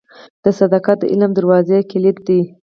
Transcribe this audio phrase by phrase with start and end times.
[0.59, 2.41] •صداقت د علم د دروازې کلید دی.